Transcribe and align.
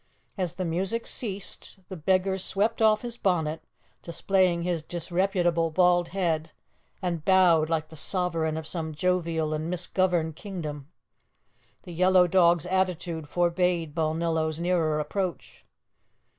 As 0.35 0.53
the 0.53 0.65
music 0.65 1.05
ceased, 1.05 1.77
the 1.87 1.95
beggar 1.95 2.39
swept 2.39 2.81
off 2.81 3.03
his 3.03 3.17
bonnet, 3.17 3.61
displaying 4.01 4.63
his 4.63 4.81
disreputable 4.81 5.69
bald 5.69 6.07
head, 6.07 6.53
and 7.03 7.23
bowed 7.23 7.69
like 7.69 7.89
the 7.89 7.95
sovereign 7.95 8.57
of 8.57 8.65
some 8.65 8.95
jovial 8.95 9.53
and 9.53 9.69
misgoverned 9.69 10.35
kingdom. 10.35 10.89
The 11.83 11.93
yellow 11.93 12.25
dog's 12.25 12.65
attitude 12.65 13.29
forbade 13.29 13.93
Balnillo's 13.93 14.59
nearer 14.59 14.99
approach. 14.99 15.67